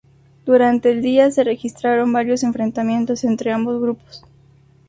[0.47, 4.23] Durante el día se registraron varios enfrentamientos entre ambos grupos.